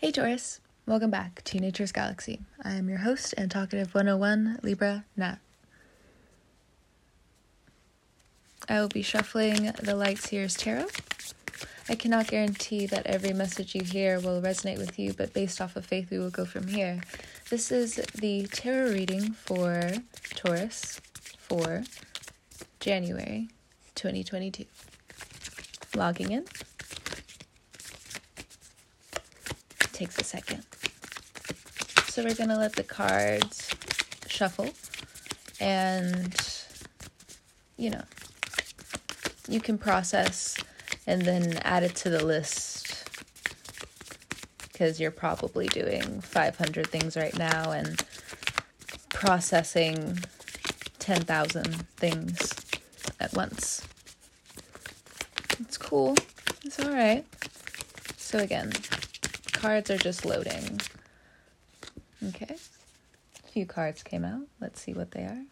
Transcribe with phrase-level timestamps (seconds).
[0.00, 2.40] Hey Taurus, welcome back to Nature's Galaxy.
[2.64, 5.36] I am your host and talkative 101 Libra Nat.
[8.66, 10.86] I will be shuffling the Light Seers Tarot.
[11.90, 15.76] I cannot guarantee that every message you hear will resonate with you, but based off
[15.76, 17.02] of faith, we will go from here.
[17.50, 19.92] This is the tarot reading for
[20.34, 20.98] Taurus
[21.36, 21.84] for
[22.80, 23.50] January
[23.96, 24.64] 2022.
[25.94, 26.46] Logging in.
[30.00, 30.64] Takes a second.
[32.06, 33.68] So we're going to let the cards
[34.28, 34.70] shuffle
[35.60, 36.34] and,
[37.76, 38.00] you know,
[39.46, 40.56] you can process
[41.06, 43.10] and then add it to the list
[44.62, 48.02] because you're probably doing 500 things right now and
[49.10, 50.18] processing
[50.98, 52.54] 10,000 things
[53.20, 53.86] at once.
[55.58, 56.16] It's cool.
[56.64, 57.26] It's all right.
[58.16, 58.72] So again,
[59.60, 60.80] cards are just loading.
[62.28, 62.56] Okay.
[63.44, 64.42] A few cards came out.
[64.58, 65.42] Let's see what they are.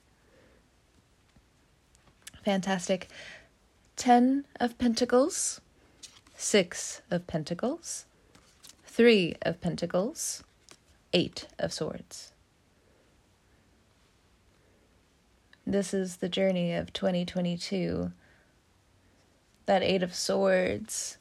[2.42, 3.08] Fantastic.
[3.96, 5.60] Ten of Pentacles,
[6.36, 8.06] Six of Pentacles,
[8.86, 10.42] Three of Pentacles,
[11.12, 12.32] Eight of Swords.
[15.66, 18.12] This is the journey of 2022.
[19.66, 21.18] That Eight of Swords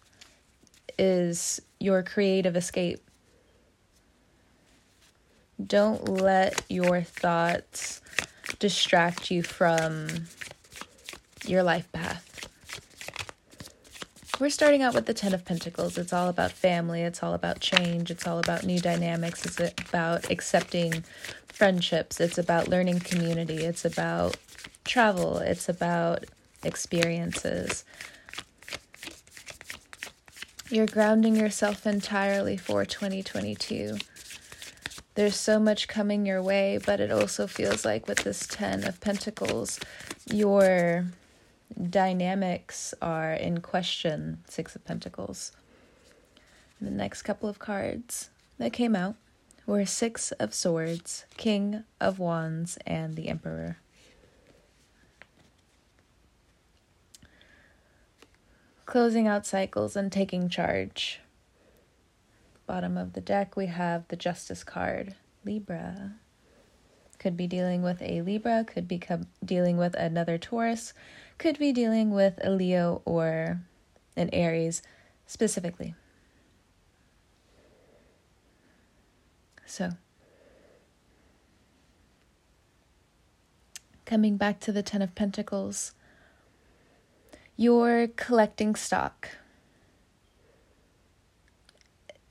[0.98, 3.02] is your creative escape.
[5.66, 8.02] Don't let your thoughts
[8.60, 10.08] distract you from
[11.46, 12.24] your life path.
[14.40, 15.98] We're starting out with the Ten of Pentacles.
[15.98, 19.60] It's all about family, it's all about change, it's all about new dynamics, it's
[19.90, 21.04] about accepting
[21.48, 24.38] friendships, it's about learning community, it's about
[24.86, 26.26] travel, it's about
[26.64, 27.84] experiences.
[30.70, 34.00] You're grounding yourself entirely for 2022.
[35.16, 39.00] There's so much coming your way, but it also feels like with this 10 of
[39.00, 39.80] Pentacles,
[40.26, 41.06] you're
[41.90, 45.54] dynamics are in question Six of Pentacles.
[46.82, 49.16] The next couple of cards that came out
[49.66, 53.78] were Six of Swords, King of Wands, and the Emperor.
[58.88, 61.20] Closing out cycles and taking charge.
[62.66, 66.14] Bottom of the deck, we have the Justice card, Libra.
[67.20, 69.02] Could be dealing with a Libra, could be
[69.44, 70.94] dealing with another Taurus,
[71.38, 73.60] could be dealing with a Leo or
[74.16, 74.82] an Aries
[75.26, 75.94] specifically.
[79.66, 79.90] So,
[84.06, 85.92] coming back to the Ten of Pentacles,
[87.58, 89.30] you're collecting stock.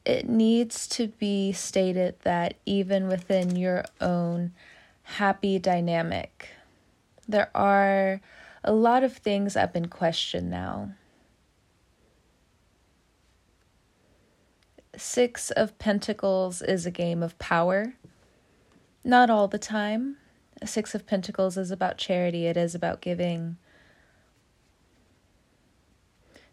[0.04, 4.52] It needs to be stated that even within your own
[5.02, 6.50] happy dynamic,
[7.26, 8.20] there are
[8.62, 10.92] a lot of things up in question now.
[14.96, 17.94] Six of Pentacles is a game of power.
[19.02, 20.18] Not all the time.
[20.64, 23.56] Six of Pentacles is about charity, it is about giving.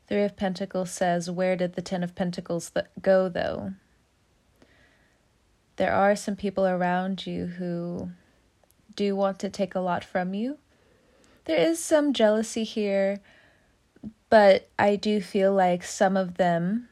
[0.08, 3.74] Three of Pentacles says, Where did the Ten of Pentacles th- go, though?
[5.78, 8.12] There are some people around you who
[8.96, 10.58] do want to take a lot from you
[11.46, 13.19] there is some jealousy here,
[14.30, 16.88] but I do feel like some of them,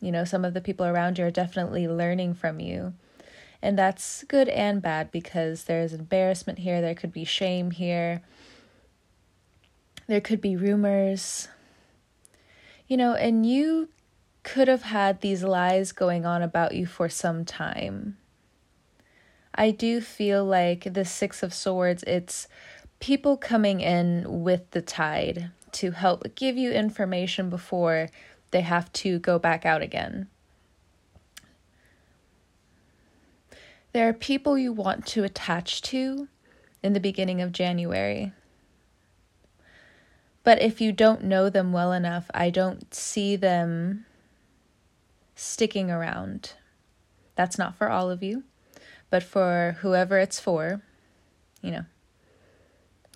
[0.00, 2.94] you know, some of the people around you are definitely learning from you.
[3.62, 8.20] And that's good and bad because there's embarrassment here, there could be shame here,
[10.06, 11.48] there could be rumors.
[12.86, 13.88] You know, and you
[14.42, 18.16] could have had these lies going on about you for some time.
[19.54, 22.46] I do feel like the Six of Swords, it's
[23.00, 28.08] people coming in with the tide to help give you information before
[28.50, 30.28] they have to go back out again.
[33.92, 36.28] There are people you want to attach to
[36.82, 38.32] in the beginning of January.
[40.46, 44.06] But if you don't know them well enough, I don't see them
[45.34, 46.52] sticking around.
[47.34, 48.44] That's not for all of you,
[49.10, 50.82] but for whoever it's for,
[51.60, 51.84] you know.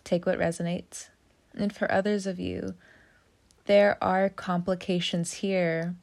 [0.02, 1.10] Take what resonates.
[1.54, 2.74] And for others of you,
[3.66, 5.94] there are complications here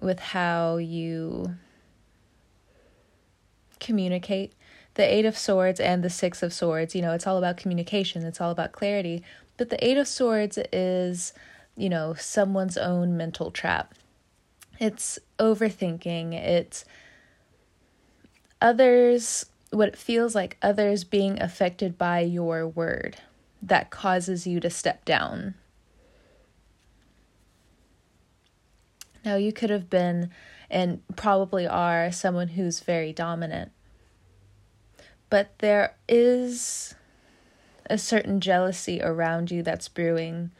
[0.00, 1.56] with how you
[3.80, 4.52] communicate.
[4.94, 8.24] The Eight of Swords and the Six of Swords, you know, it's all about communication,
[8.24, 9.24] it's all about clarity.
[9.60, 11.34] But the Eight of Swords is,
[11.76, 13.94] you know, someone's own mental trap.
[14.78, 16.86] It's overthinking, it's
[18.62, 23.18] others, what it feels like others being affected by your word
[23.60, 25.52] that causes you to step down.
[29.26, 30.30] Now, you could have been
[30.70, 33.72] and probably are someone who's very dominant.
[35.28, 36.94] But there is
[37.90, 40.52] a certain jealousy around you that's brewing.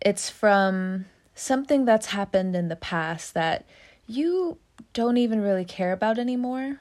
[0.00, 3.64] It's from something that's happened in the past that
[4.06, 4.58] you
[4.92, 6.80] don't even really care about anymore.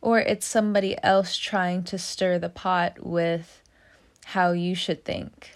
[0.00, 3.62] Or it's somebody else trying to stir the pot with
[4.26, 5.52] how you should think.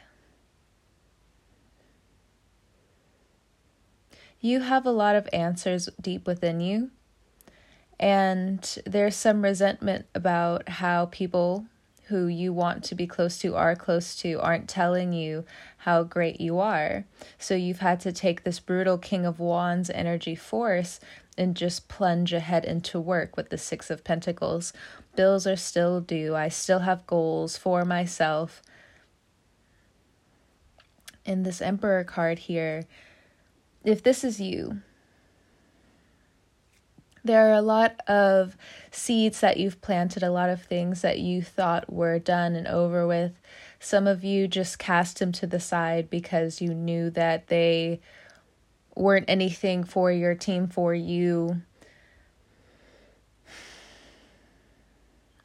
[4.40, 6.90] You have a lot of answers deep within you,
[8.00, 11.66] and there's some resentment about how people
[12.12, 15.46] who you want to be close to are close to aren't telling you
[15.78, 17.06] how great you are.
[17.38, 21.00] So you've had to take this brutal King of Wands energy force
[21.38, 24.74] and just plunge ahead into work with the Six of Pentacles.
[25.16, 26.36] Bills are still due.
[26.36, 28.60] I still have goals for myself.
[31.24, 32.84] In this Emperor card here,
[33.84, 34.82] if this is you,
[37.24, 38.56] there are a lot of
[38.90, 43.06] seeds that you've planted, a lot of things that you thought were done and over
[43.06, 43.32] with.
[43.78, 48.00] Some of you just cast them to the side because you knew that they
[48.96, 51.62] weren't anything for your team, for you.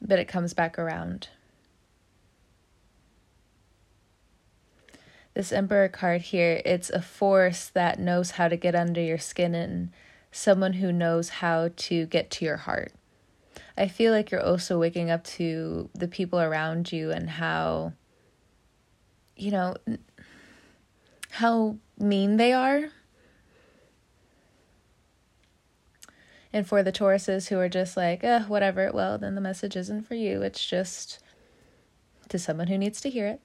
[0.02, 1.30] But it comes back around.
[5.34, 9.54] This Emperor card here, it's a force that knows how to get under your skin
[9.54, 9.92] and
[10.38, 12.94] someone who knows how to get to your heart.
[13.76, 17.94] I feel like you're also waking up to the people around you and how,
[19.36, 19.76] you know,
[21.32, 22.90] how mean they are.
[26.54, 30.08] And for the Tauruses who are just like, eh, whatever, well, then the message isn't
[30.08, 30.44] for you.
[30.44, 31.20] It's just
[32.30, 33.42] to someone who needs to hear it.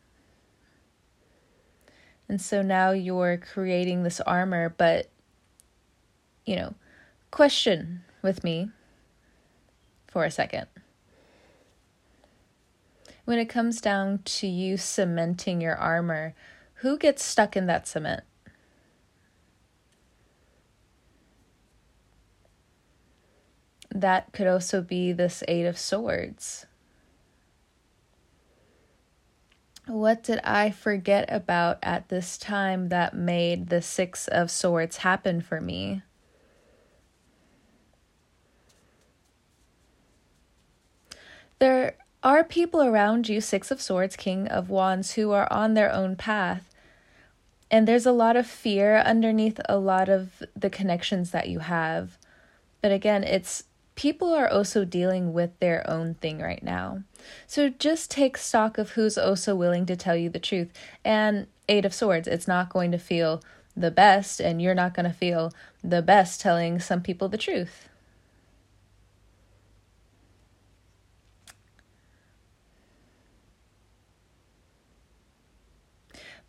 [2.28, 5.10] And so now you're creating this armor, but,
[6.46, 6.74] you know,
[7.32, 8.70] question with me
[10.06, 10.66] for a second.
[13.24, 16.34] When it comes down to you cementing your armor,
[16.74, 18.22] who gets stuck in that cement?
[23.94, 26.66] That could also be this Eight of Swords.
[29.86, 35.40] What did I forget about at this time that made the Six of Swords happen
[35.40, 36.02] for me?
[41.62, 41.94] There
[42.24, 46.16] are people around you, Six of Swords, King of Wands, who are on their own
[46.16, 46.74] path.
[47.70, 52.18] And there's a lot of fear underneath a lot of the connections that you have.
[52.80, 53.62] But again, it's
[53.94, 57.04] people are also dealing with their own thing right now.
[57.46, 60.72] So just take stock of who's also willing to tell you the truth.
[61.04, 63.40] And Eight of Swords, it's not going to feel
[63.76, 65.52] the best, and you're not going to feel
[65.84, 67.88] the best telling some people the truth.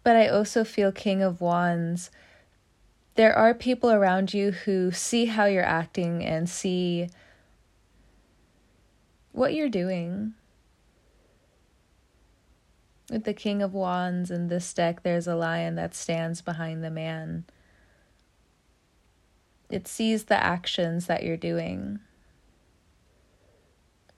[0.03, 2.11] But I also feel King of Wands.
[3.15, 7.09] There are people around you who see how you're acting and see
[9.31, 10.33] what you're doing.
[13.09, 16.89] With the King of Wands in this deck, there's a lion that stands behind the
[16.89, 17.45] man.
[19.69, 21.99] It sees the actions that you're doing.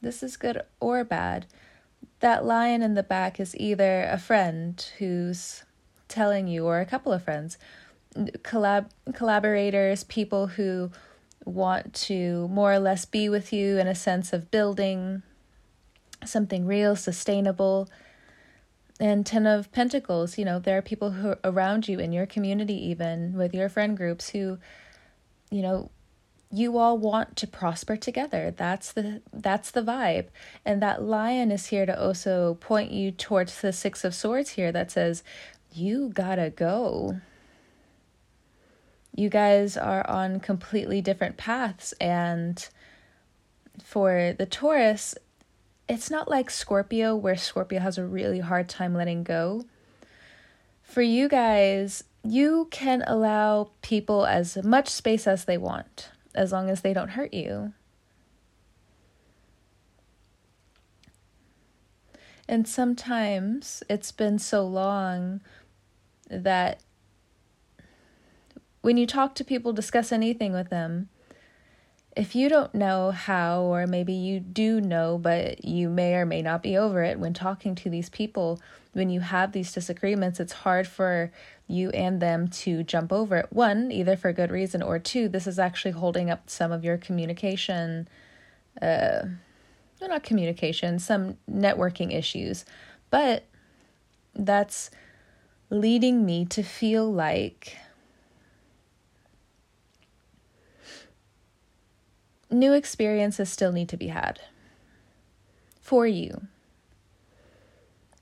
[0.01, 1.45] This is good or bad.
[2.19, 5.63] That lion in the back is either a friend who's
[6.07, 7.57] telling you, or a couple of friends,
[8.15, 10.91] collab collaborators, people who
[11.43, 15.21] want to more or less be with you in a sense of building
[16.23, 17.87] something real, sustainable.
[18.99, 22.25] And Ten of Pentacles, you know, there are people who are around you in your
[22.25, 24.57] community, even with your friend groups, who,
[25.51, 25.91] you know,
[26.51, 28.53] you all want to prosper together.
[28.55, 30.27] That's the that's the vibe.
[30.63, 34.71] And that lion is here to also point you towards the 6 of swords here
[34.71, 35.23] that says
[35.75, 37.19] you gotta go.
[39.15, 41.93] You guys are on completely different paths.
[42.01, 42.67] And
[43.83, 45.15] for the Taurus,
[45.87, 49.65] it's not like Scorpio, where Scorpio has a really hard time letting go.
[50.81, 56.69] For you guys, you can allow people as much space as they want, as long
[56.69, 57.73] as they don't hurt you.
[62.47, 65.41] And sometimes it's been so long
[66.29, 66.81] that
[68.81, 71.09] when you talk to people, discuss anything with them,
[72.15, 76.41] if you don't know how, or maybe you do know, but you may or may
[76.41, 78.61] not be over it when talking to these people,
[78.93, 81.31] when you have these disagreements, it's hard for
[81.67, 83.47] you and them to jump over it.
[83.51, 86.97] One, either for good reason, or two, this is actually holding up some of your
[86.97, 88.07] communication,
[88.81, 89.25] uh,
[89.99, 92.63] well, not communication, some networking issues.
[93.09, 93.43] But
[94.33, 94.89] that's
[95.69, 97.77] leading me to feel like
[102.49, 104.39] new experiences still need to be had
[105.81, 106.47] for you.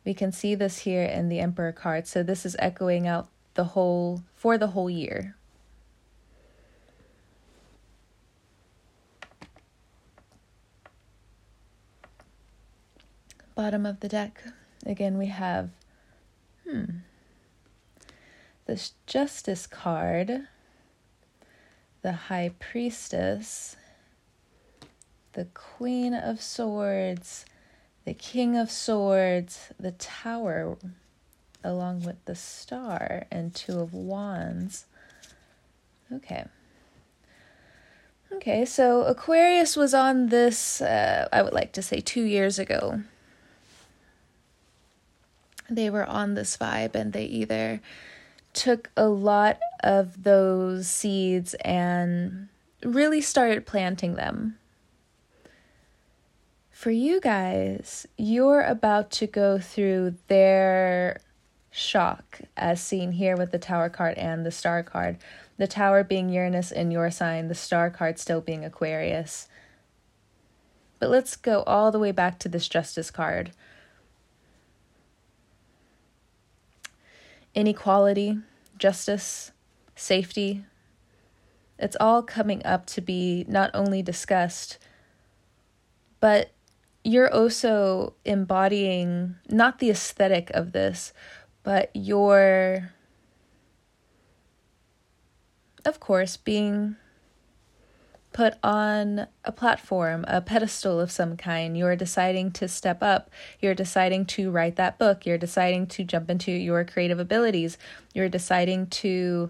[0.05, 2.07] We can see this here in the Emperor card.
[2.07, 5.35] So this is echoing out the whole for the whole year.
[13.55, 14.43] Bottom of the deck.
[14.85, 15.69] Again, we have
[16.67, 16.85] hmm
[18.65, 20.47] this Justice card,
[22.01, 23.75] the High Priestess,
[25.33, 27.45] the Queen of Swords,
[28.05, 30.77] the King of Swords, the Tower,
[31.63, 34.85] along with the Star, and Two of Wands.
[36.11, 36.45] Okay.
[38.33, 43.03] Okay, so Aquarius was on this, uh, I would like to say, two years ago.
[45.69, 47.79] They were on this vibe and they either
[48.53, 52.47] took a lot of those seeds and
[52.83, 54.57] really started planting them
[56.83, 61.21] for you guys, you're about to go through their
[61.71, 65.17] shock, as seen here with the Tower card and the Star card.
[65.55, 69.47] The Tower being Uranus in your sign, the Star card still being Aquarius.
[70.99, 73.51] But let's go all the way back to this Justice card.
[77.55, 78.39] Inequality,
[78.77, 79.51] justice,
[79.95, 80.65] safety.
[81.77, 84.77] It's all coming up to be not only discussed,
[86.19, 86.51] but
[87.03, 91.13] you're also embodying not the aesthetic of this,
[91.63, 92.91] but you're,
[95.85, 96.95] of course, being
[98.33, 101.77] put on a platform, a pedestal of some kind.
[101.77, 103.29] You're deciding to step up.
[103.59, 105.25] You're deciding to write that book.
[105.25, 107.77] You're deciding to jump into your creative abilities.
[108.13, 109.49] You're deciding to,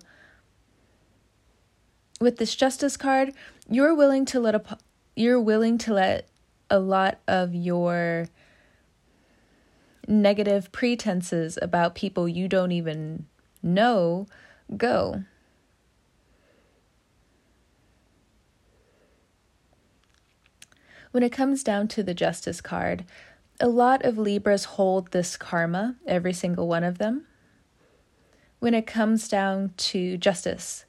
[2.19, 3.33] with this justice card,
[3.69, 4.77] you're willing to let a,
[5.15, 6.27] you're willing to let
[6.69, 8.27] a lot of your
[10.07, 13.25] negative pretenses about people you don't even
[13.61, 14.27] know
[14.75, 15.23] go.
[21.13, 23.05] When it comes down to the Justice card,
[23.60, 27.27] a lot of Libras hold this karma, every single one of them.
[28.58, 30.86] When it comes down to justice,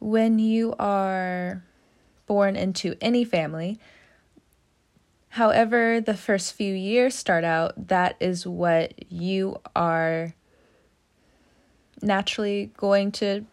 [0.00, 1.62] when you are
[2.26, 3.78] born into any family.
[5.28, 10.34] However, the first few years start out, that is what you are
[12.02, 13.44] naturally going to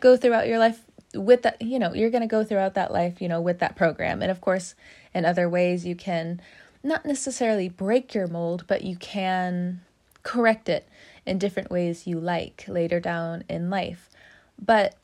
[0.00, 0.87] go throughout your life
[1.18, 3.76] with that, you know, you're going to go throughout that life, you know, with that
[3.76, 4.22] program.
[4.22, 4.74] And of course,
[5.14, 6.40] in other ways, you can
[6.82, 9.80] not necessarily break your mold, but you can
[10.22, 10.88] correct it
[11.26, 14.10] in different ways you like later down in life.
[14.58, 14.96] But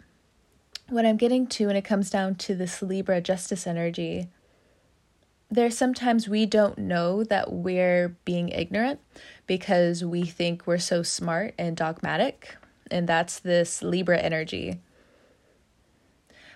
[0.89, 4.29] what I'm getting to when it comes down to this Libra justice energy,
[5.51, 9.01] there's sometimes we don't know that we're being ignorant
[9.47, 12.57] because we think we're so smart and dogmatic,
[12.91, 14.81] and that's this Libra energy.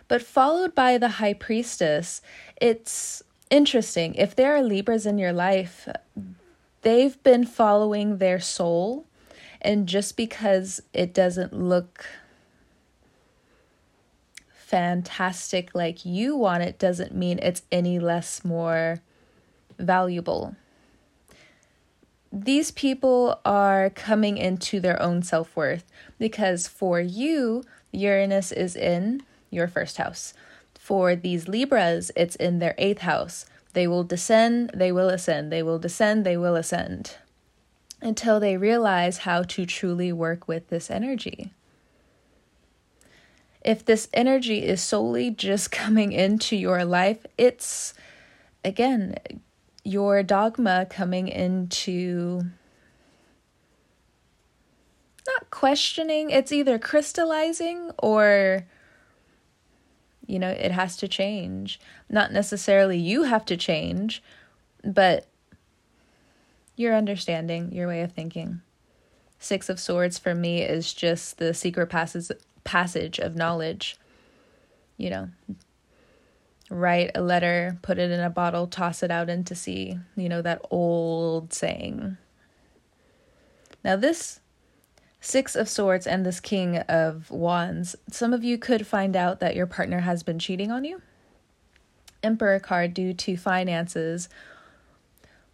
[0.08, 2.22] But followed by the High Priestess,
[2.60, 4.14] it's interesting.
[4.14, 5.86] If there are Libras in your life,
[6.82, 9.06] they've been following their soul,
[9.60, 12.06] and just because it doesn't look
[14.68, 19.00] fantastic like you want it doesn't mean it's any less more
[19.78, 20.54] valuable.
[22.30, 25.84] These people are coming into their own self worth
[26.18, 30.34] because for you, Uranus is in your first house.
[30.74, 33.46] For these Libras, it's in their eighth house.
[33.72, 37.16] They will descend, they will ascend, they will descend, they will ascend
[38.00, 41.52] until they realize how to truly work with this energy
[43.68, 47.94] if this energy is solely just coming into your life, it's
[48.64, 49.16] again
[49.84, 52.42] your dogma coming into
[55.26, 58.66] not questioning, it's either crystallizing or
[60.28, 61.80] you know, it has to change.
[62.08, 64.22] Not necessarily you have to change,
[64.84, 65.26] but
[66.76, 68.60] your understanding, your way of thinking.
[69.40, 72.30] Six of Swords for me is just the secret passes
[72.62, 73.96] passage of knowledge.
[74.98, 75.28] You know,
[76.68, 79.98] write a letter, put it in a bottle, toss it out into sea.
[80.14, 82.18] You know, that old saying.
[83.82, 84.40] Now, this
[85.20, 89.56] Six of Swords and this King of Wands, some of you could find out that
[89.56, 91.02] your partner has been cheating on you.
[92.22, 94.28] Emperor card due to finances.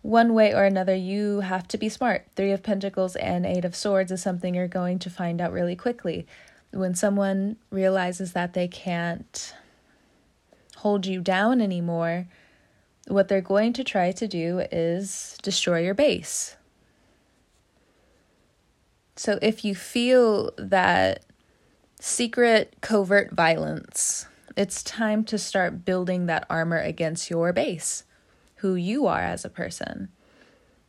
[0.03, 2.27] One way or another, you have to be smart.
[2.37, 5.77] Three of Pentacles and Eight of Swords is something you're going to find out really
[5.77, 6.27] quickly.
[6.71, 9.55] When someone realizes that they can't
[10.77, 12.27] hold you down anymore,
[13.09, 16.57] what they're going to try to do is destroy your base.
[19.17, 21.25] So if you feel that
[22.01, 28.05] secret, covert violence, it's time to start building that armor against your base,
[28.57, 30.09] who you are as a person.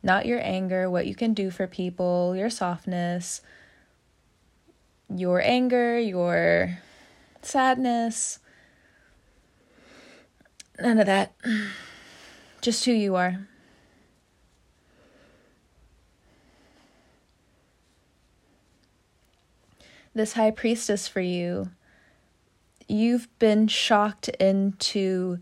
[0.02, 3.40] Not your anger, what you can do for people, your softness,
[5.08, 6.78] your anger, your
[7.42, 8.40] sadness,
[10.80, 11.34] None of that.
[12.60, 13.46] Just who you are.
[20.16, 21.68] This high priestess for you,
[22.88, 25.40] you've been shocked into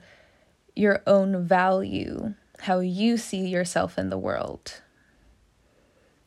[0.75, 4.81] your own value, how you see yourself in the world.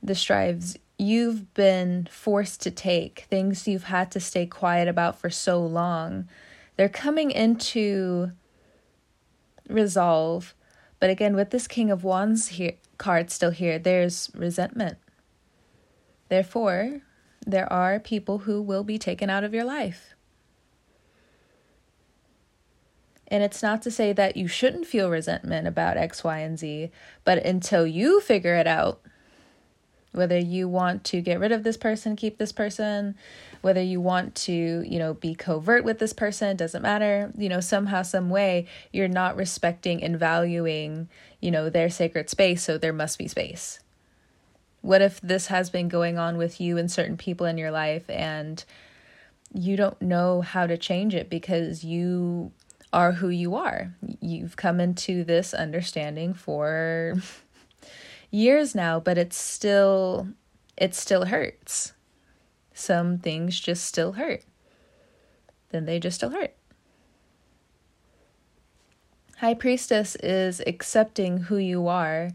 [0.01, 5.29] The strives you've been forced to take, things you've had to stay quiet about for
[5.29, 6.29] so long,
[6.77, 8.31] they're coming into
[9.67, 10.55] resolve.
[11.01, 14.99] But again, with this King of Wands here card still here, there's resentment.
[16.29, 17.01] Therefore,
[17.47, 20.13] there are people who will be taken out of your life.
[23.29, 26.91] And it's not to say that you shouldn't feel resentment about X, Y, and Z,
[27.23, 29.01] but until you figure it out,
[30.11, 33.15] whether you want to get rid of this person, keep this person,
[33.61, 37.31] whether you want to, you know, be covert with this person, doesn't matter.
[37.37, 41.09] You know, somehow, some way, you're not respecting and valuing,
[41.41, 43.79] you know, their sacred space, so there must be space.
[44.87, 48.09] What if this has been going on with you and certain people in your life
[48.09, 48.63] and
[49.53, 52.53] you don't know how to change it because you
[52.93, 53.93] are who you are?
[54.21, 57.15] You've come into this understanding for
[58.31, 60.29] years now, but it's still
[60.77, 61.91] it still hurts.
[62.73, 64.45] Some things just still hurt.
[65.67, 66.55] Then they just still hurt.
[69.39, 72.29] High Priestess is accepting who you are.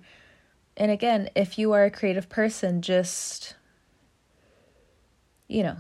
[0.77, 3.55] And again, if you are a creative person, just,
[5.49, 5.77] you know,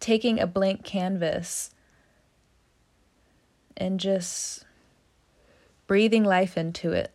[0.00, 1.70] taking a blank canvas
[3.76, 4.64] and just
[5.86, 7.12] breathing life into it.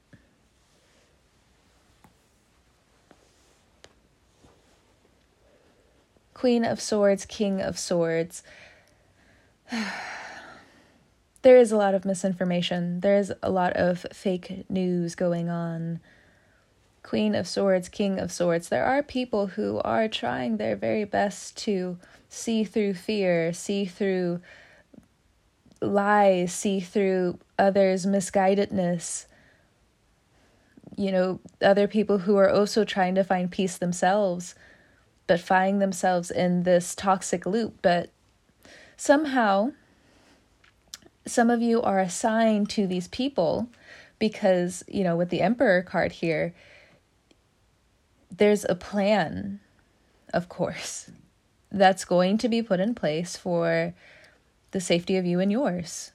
[6.33, 8.43] Queen of Swords, King of Swords.
[11.41, 13.01] there is a lot of misinformation.
[13.01, 15.99] There is a lot of fake news going on.
[17.03, 18.69] Queen of Swords, King of Swords.
[18.69, 21.97] There are people who are trying their very best to
[22.29, 24.41] see through fear, see through
[25.81, 29.25] lies, see through others' misguidedness.
[30.97, 34.55] You know, other people who are also trying to find peace themselves
[35.29, 37.77] but finding themselves in this toxic loop.
[37.83, 38.09] But
[38.97, 39.73] somehow,
[41.27, 43.69] some of you are assigned to these people
[44.17, 46.55] because, you know, with the Emperor card here,
[48.31, 49.59] there's a plan,
[50.33, 51.09] of course,
[51.71, 53.93] that's going to be put in place for
[54.71, 56.11] the safety of you and yours.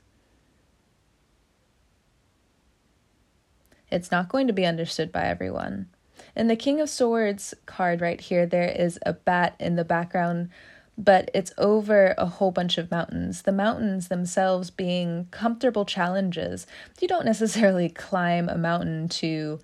[3.90, 5.88] It's not going to be understood by everyone.
[6.34, 10.50] In the King of Swords card right here, there is a bat in the background,
[10.98, 13.42] but it's over a whole bunch of mountains.
[13.42, 16.66] The mountains themselves being comfortable challenges.
[17.00, 19.60] You don't necessarily climb a mountain to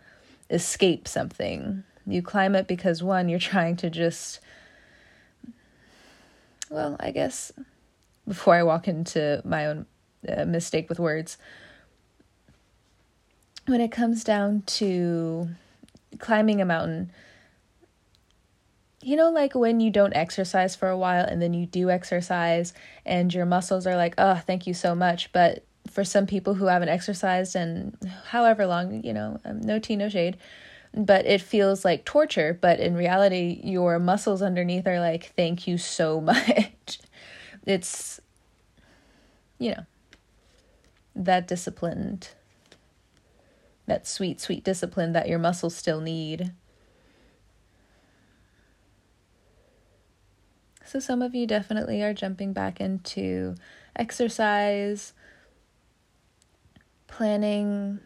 [0.48, 1.82] escape something.
[2.06, 4.40] You climb it because one, you're trying to just,
[6.70, 7.52] well, I guess
[8.26, 9.86] before I walk into my own
[10.28, 11.38] uh, mistake with words,
[13.66, 15.48] when it comes down to
[16.18, 17.10] climbing a mountain,
[19.02, 22.74] you know, like when you don't exercise for a while and then you do exercise
[23.06, 25.32] and your muscles are like, oh, thank you so much.
[25.32, 27.96] But for some people who haven't exercised and
[28.28, 30.36] however long, you know, um, no tea, no shade,
[30.94, 32.58] but it feels like torture.
[32.60, 37.00] But in reality, your muscles underneath are like, thank you so much.
[37.66, 38.20] it's,
[39.58, 39.84] you know,
[41.14, 42.30] that disciplined
[43.86, 46.52] that sweet, sweet discipline that your muscles still need.
[50.84, 53.56] So, some of you definitely are jumping back into
[53.96, 55.12] exercise.
[57.10, 57.98] planning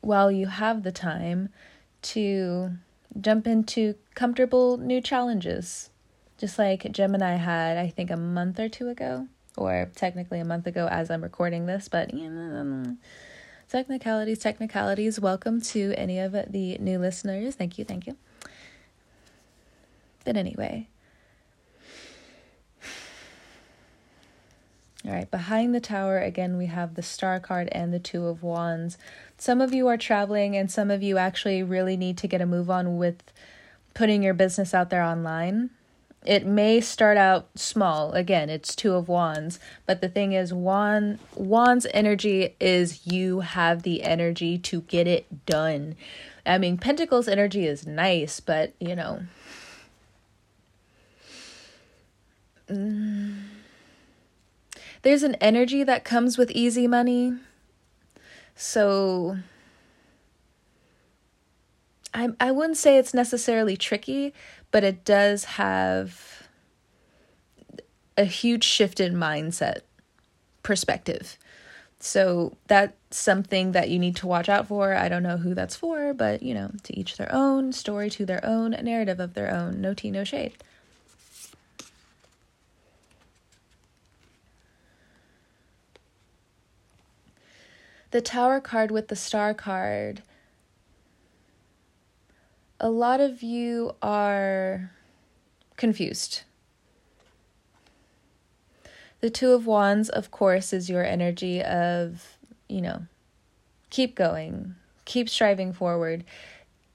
[0.00, 1.48] while you have the time
[2.04, 2.70] to
[3.20, 5.90] jump into comfortable new challenges.
[6.38, 10.66] Just like Gemini had, I think, a month or two ago, or technically a month
[10.66, 12.96] ago as I'm recording this, but you know,
[13.68, 15.20] technicalities, technicalities.
[15.20, 17.54] Welcome to any of the new listeners.
[17.54, 18.16] Thank you, thank you.
[20.24, 20.88] But anyway,
[25.06, 28.42] All right, behind the tower, again, we have the star card and the two of
[28.42, 28.96] wands.
[29.44, 32.46] Some of you are traveling, and some of you actually really need to get a
[32.46, 33.22] move on with
[33.92, 35.68] putting your business out there online.
[36.24, 38.12] It may start out small.
[38.12, 43.82] Again, it's two of wands, but the thing is, wand wands energy is you have
[43.82, 45.96] the energy to get it done.
[46.46, 49.24] I mean, pentacles energy is nice, but you know.
[52.70, 53.42] Mm
[55.02, 57.34] there's an energy that comes with easy money.
[58.54, 59.36] So
[62.12, 64.32] I I wouldn't say it's necessarily tricky,
[64.70, 66.48] but it does have
[68.16, 69.80] a huge shift in mindset
[70.62, 71.36] perspective.
[71.98, 74.94] So that's something that you need to watch out for.
[74.94, 78.26] I don't know who that's for, but you know, to each their own, story to
[78.26, 79.80] their own, narrative of their own.
[79.80, 80.52] No tea, no shade.
[88.14, 90.22] The tower card with the star card,
[92.78, 94.92] a lot of you are
[95.76, 96.44] confused.
[99.18, 103.06] The Two of Wands, of course, is your energy of, you know,
[103.90, 106.22] keep going, keep striving forward.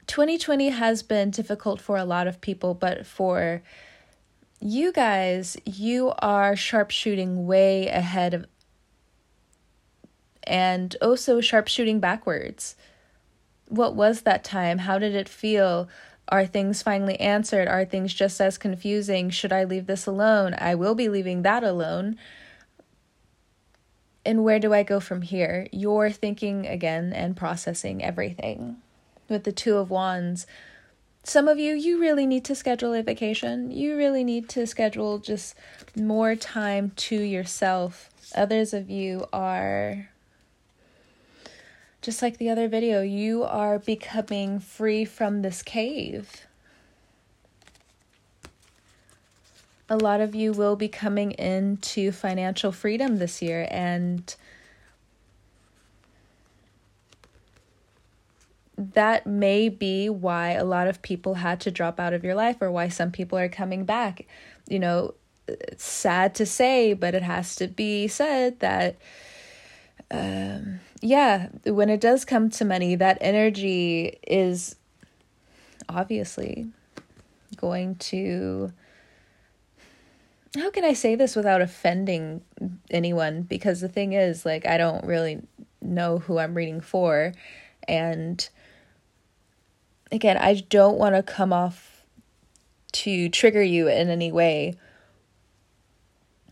[0.07, 3.61] 2020 has been difficult for a lot of people, but for
[4.61, 8.45] you guys, you are sharpshooting way ahead of
[10.49, 12.75] and oh also sharpshooting backwards.
[13.67, 14.79] What was that time?
[14.79, 15.87] How did it feel?
[16.27, 17.67] Are things finally answered?
[17.67, 19.29] Are things just as confusing?
[19.29, 20.55] Should I leave this alone?
[20.57, 22.17] I will be leaving that alone.
[24.25, 25.67] And where do I go from here?
[25.71, 28.77] You're thinking again and processing everything.
[29.27, 30.47] With the Two of Wands,
[31.23, 33.69] some of you, you really need to schedule a vacation.
[33.69, 35.55] You really need to schedule just
[35.95, 38.09] more time to yourself.
[38.35, 40.09] Others of you are
[42.01, 46.45] just like the other video, you are becoming free from this cave.
[49.89, 54.35] A lot of you will be coming into financial freedom this year, and
[58.77, 62.57] that may be why a lot of people had to drop out of your life,
[62.61, 64.25] or why some people are coming back.
[64.69, 65.15] You know,
[65.47, 68.95] it's sad to say, but it has to be said that
[70.11, 74.75] um, yeah, when it does come to money, that energy is
[75.87, 76.69] obviously
[77.57, 78.71] going to.
[80.55, 82.41] How can I say this without offending
[82.89, 83.43] anyone?
[83.43, 85.41] Because the thing is, like, I don't really
[85.81, 87.33] know who I'm reading for.
[87.87, 88.49] And
[90.11, 92.03] again, I don't want to come off
[92.91, 94.75] to trigger you in any way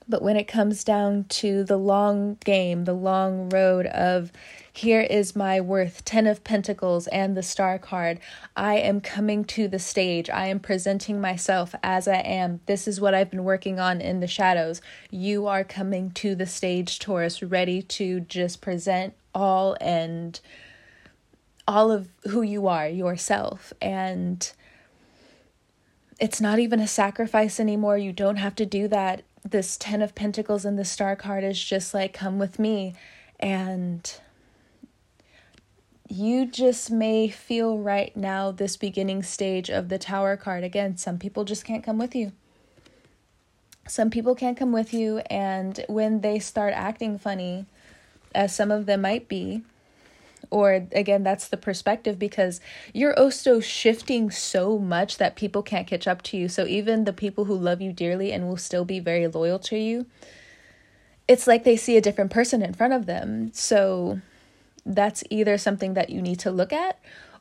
[0.10, 4.32] but when it comes down to the long game, the long road of
[4.72, 8.20] here is my worth, 10 of Pentacles and the Star card,
[8.56, 10.30] I am coming to the stage.
[10.30, 12.62] I am presenting myself as I am.
[12.68, 14.82] This is what I've been working on in the shadows.
[15.10, 20.40] You are coming to the stage, Taurus, ready to just present all and
[21.68, 23.74] all of who you are, yourself.
[23.82, 24.50] And
[26.20, 27.98] it's not even a sacrifice anymore.
[27.98, 31.62] You don't have to do that this 10 of pentacles and the star card is
[31.64, 32.96] just like come with me.
[33.40, 34.12] And
[36.10, 40.64] you just may feel right now this beginning stage of the tower card.
[40.64, 42.32] Again some people just can't come with you.
[43.88, 47.66] Some people can't come with you and when they start acting funny
[48.36, 49.64] as some of them might be
[50.50, 52.62] or again that's the perspective because
[52.94, 56.48] you're also shifting so much that people can't catch up to you.
[56.48, 59.78] So even the people who love you dearly and will still be very loyal to
[59.78, 60.06] you
[61.28, 63.52] it's like they see a different person in front of them.
[63.54, 64.22] So
[64.86, 66.98] that's either something that you need to look at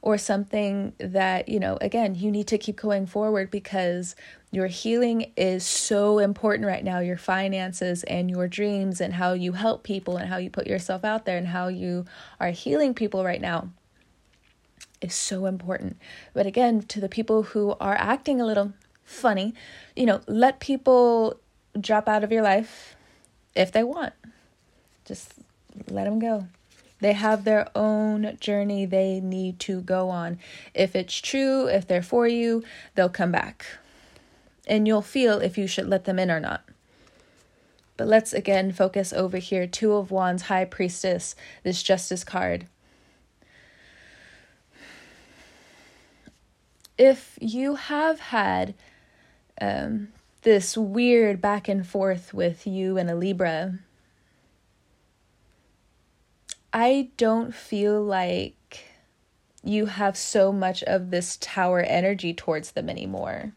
[0.07, 4.15] or something that you know again you need to keep going forward because
[4.53, 7.01] your healing is so important right now.
[7.01, 11.05] Your finances and your dreams, and how you help people, and how you put yourself
[11.05, 12.05] out there, and how you
[12.39, 13.71] are healing people right now
[15.01, 15.97] is so important.
[16.33, 19.55] But again, to the people who are acting a little funny,
[19.97, 21.41] you know, let people
[21.81, 22.95] drop out of your life
[23.57, 24.15] if they want.
[25.05, 25.35] Just
[25.91, 26.47] let them go.
[27.01, 30.39] They have their own journey they need to go on.
[30.75, 33.67] If it's true, if they're for you, they'll come back.
[34.67, 36.65] And you'll feel if you should let them in or not.
[37.97, 39.67] But let's again focus over here.
[39.67, 42.67] Two of Wands, High Priestess, this Justice card.
[46.99, 48.75] If you have had
[49.61, 50.09] um,
[50.43, 53.79] this weird back and forth with you and a Libra,
[56.79, 58.85] I don't feel like
[59.65, 63.55] you have so much of this tower energy towards them anymore.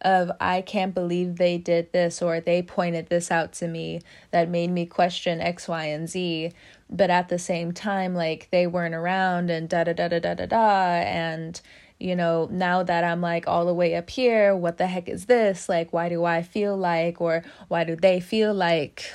[0.00, 4.48] Of, I can't believe they did this or they pointed this out to me that
[4.48, 6.52] made me question X, Y, and Z.
[6.88, 10.34] But at the same time, like they weren't around and da da da da da
[10.34, 11.00] da da.
[11.00, 11.60] And,
[11.98, 15.26] you know, now that I'm like all the way up here, what the heck is
[15.26, 15.68] this?
[15.68, 19.10] Like, why do I feel like, or why do they feel like?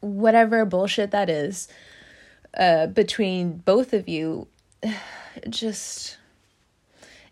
[0.00, 1.68] Whatever bullshit that is
[2.56, 4.48] uh, between both of you,
[5.48, 6.18] just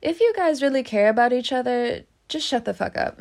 [0.03, 3.21] if you guys really care about each other, just shut the fuck up.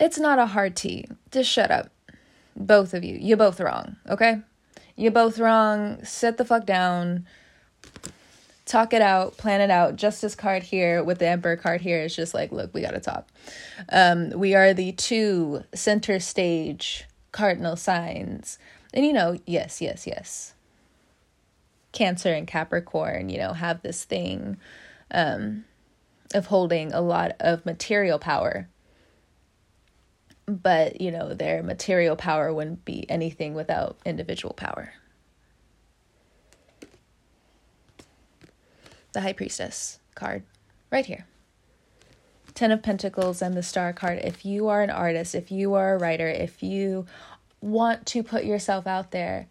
[0.00, 1.06] It's not a hard tea.
[1.30, 1.90] Just shut up.
[2.56, 3.16] Both of you.
[3.20, 4.40] You're both wrong, okay?
[4.96, 6.04] You're both wrong.
[6.04, 7.26] Sit the fuck down.
[8.66, 9.96] Talk it out, plan it out.
[9.96, 13.26] Justice card here with the Emperor card here is just like, look, we gotta talk.
[13.90, 18.58] Um, we are the two center stage cardinal signs.
[18.94, 20.54] And you know, yes, yes, yes.
[21.92, 24.56] Cancer and Capricorn, you know, have this thing
[25.10, 25.64] um,
[26.34, 28.68] of holding a lot of material power.
[30.46, 34.94] But, you know, their material power wouldn't be anything without individual power.
[39.12, 40.44] The High Priestess card,
[40.90, 41.26] right here.
[42.58, 44.18] Ten of Pentacles and the Star card.
[44.24, 47.06] If you are an artist, if you are a writer, if you
[47.60, 49.46] want to put yourself out there,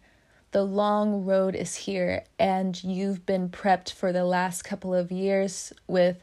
[0.50, 5.72] the long road is here, and you've been prepped for the last couple of years
[5.86, 6.22] with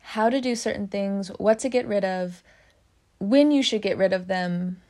[0.00, 2.42] how to do certain things, what to get rid of,
[3.18, 4.82] when you should get rid of them.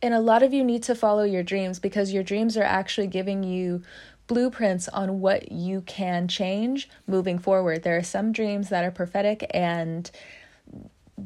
[0.00, 3.08] And a lot of you need to follow your dreams because your dreams are actually
[3.08, 3.82] giving you
[4.30, 7.82] blueprints on what you can change moving forward.
[7.82, 10.08] There are some dreams that are prophetic and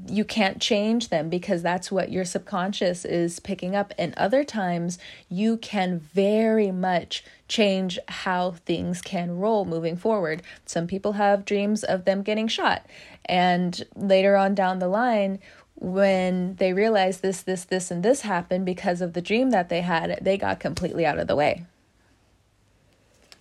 [0.08, 3.92] you can't change them because that's what your subconscious is picking up.
[3.98, 10.42] And other times, you can very much change how things can roll moving forward.
[10.64, 12.86] Some people have dreams of them getting shot,
[13.26, 15.40] and later on down the line,
[15.74, 19.82] when they realize this, this, this, and this happened because of the dream that they
[19.82, 21.66] had, they got completely out of the way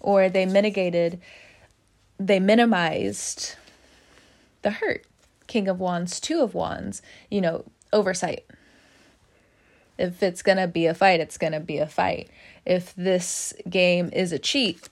[0.03, 1.19] or they mitigated,
[2.19, 3.55] they minimized
[4.61, 5.05] the hurt.
[5.47, 8.45] King of Wands, Two of Wands, you know, oversight.
[9.97, 12.29] If it's going to be a fight, it's going to be a fight.
[12.65, 14.89] If this game is a cheat,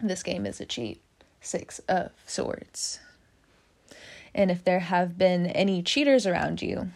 [0.00, 1.00] this game is a cheat.
[1.40, 3.00] Six of Swords.
[4.34, 6.90] And if there have been any cheaters around you,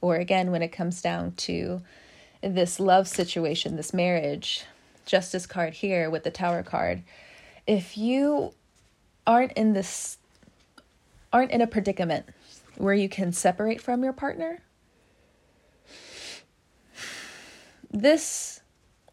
[0.00, 1.82] or again, when it comes down to
[2.40, 4.64] this love situation, this marriage,
[5.04, 7.02] justice card here with the tower card.
[7.66, 8.52] If you
[9.26, 10.18] aren't in this
[11.32, 12.26] aren't in a predicament
[12.76, 14.60] where you can separate from your partner
[17.94, 18.60] this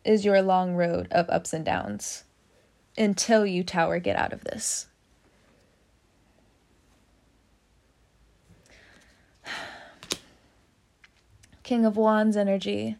[0.03, 2.23] is your long road of ups and downs
[2.97, 4.87] until you tower get out of this.
[11.61, 12.97] King of wands energy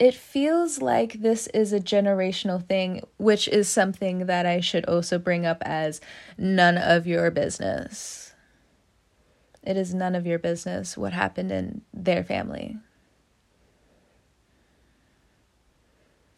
[0.00, 5.18] it feels like this is a generational thing, which is something that I should also
[5.18, 6.00] bring up as
[6.38, 8.32] none of your business.
[9.62, 12.78] It is none of your business what happened in their family.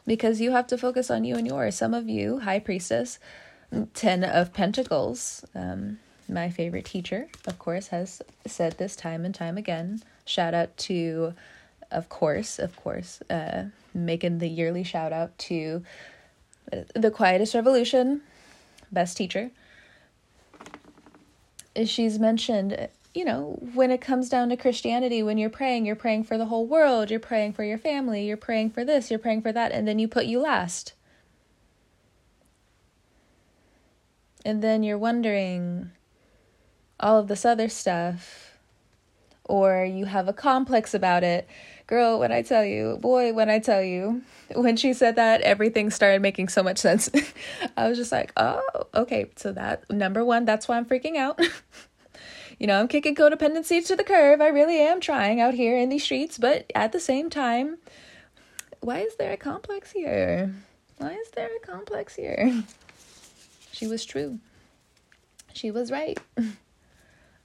[0.04, 1.76] Because you have to focus on you and yours.
[1.76, 3.20] Some of you, High Priestess,
[3.94, 9.56] Ten of Pentacles, um, my favorite teacher, of course, has said this time and time
[9.56, 10.02] again.
[10.24, 11.34] Shout out to
[11.92, 15.82] of course, of course, uh, making the yearly shout out to
[16.94, 18.22] the Quietest Revolution,
[18.90, 19.50] best teacher.
[21.84, 26.24] She's mentioned, you know, when it comes down to Christianity, when you're praying, you're praying
[26.24, 29.42] for the whole world, you're praying for your family, you're praying for this, you're praying
[29.42, 30.94] for that, and then you put you last.
[34.44, 35.92] And then you're wondering
[36.98, 38.58] all of this other stuff,
[39.44, 41.48] or you have a complex about it
[41.92, 44.22] Girl, when I tell you, boy, when I tell you,
[44.54, 47.10] when she said that, everything started making so much sense.
[47.76, 48.62] I was just like, oh,
[48.94, 49.30] okay.
[49.36, 51.38] So, that number one, that's why I'm freaking out.
[52.58, 54.40] You know, I'm kicking codependency to the curb.
[54.40, 57.78] I really am trying out here in these streets, but at the same time,
[58.80, 60.54] why is there a complex here?
[60.98, 62.62] Why is there a complex here?
[63.72, 64.38] She was true.
[65.54, 66.20] She was right.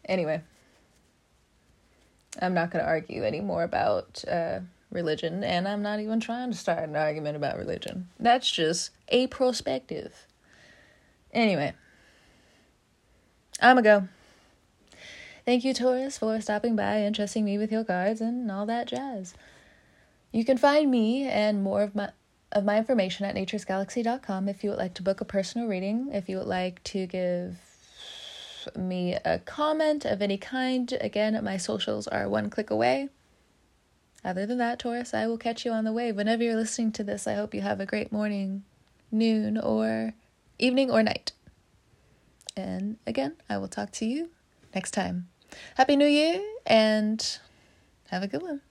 [0.05, 0.41] anyway,
[2.41, 4.59] I'm not going to argue anymore about uh,
[4.91, 8.09] religion, and I'm not even trying to start an argument about religion.
[8.19, 10.27] That's just a perspective.
[11.33, 11.73] Anyway,
[13.61, 14.07] I'm to go.
[15.45, 18.87] Thank you, Taurus, for stopping by and trusting me with your cards and all that
[18.87, 19.33] jazz.
[20.31, 22.11] You can find me and more of my
[22.51, 26.29] of my information at naturesgalaxy.com if you would like to book a personal reading, if
[26.29, 27.57] you would like to give
[28.75, 30.91] me a comment of any kind.
[30.99, 33.09] Again, my socials are one click away.
[34.23, 36.15] Other than that, Taurus, I will catch you on the wave.
[36.15, 38.63] Whenever you're listening to this, I hope you have a great morning,
[39.11, 40.13] noon, or
[40.59, 41.31] evening or night.
[42.55, 44.29] And again, I will talk to you
[44.73, 45.29] next time.
[45.75, 47.39] Happy New Year and
[48.09, 48.61] have a good one.